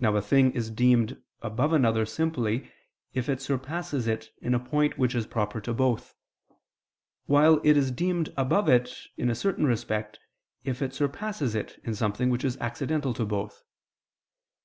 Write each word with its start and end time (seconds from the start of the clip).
Now 0.00 0.16
a 0.16 0.20
thing 0.20 0.50
is 0.54 0.68
deemed 0.68 1.22
above 1.42 1.72
another 1.72 2.04
simply 2.04 2.72
if 3.14 3.28
it 3.28 3.40
surpasses 3.40 4.08
it 4.08 4.32
in 4.42 4.52
a 4.52 4.58
point 4.58 4.98
which 4.98 5.14
is 5.14 5.28
proper 5.28 5.60
to 5.60 5.72
both; 5.72 6.16
while 7.26 7.60
it 7.62 7.76
is 7.76 7.92
deemed 7.92 8.34
above 8.36 8.68
it 8.68 8.98
in 9.16 9.30
a 9.30 9.36
certain 9.36 9.64
respect, 9.64 10.18
if 10.64 10.82
it 10.82 10.92
surpasses 10.92 11.54
it 11.54 11.78
in 11.84 11.94
something 11.94 12.30
which 12.30 12.44
is 12.44 12.56
accidental 12.56 13.14
to 13.14 13.24
both. 13.24 13.62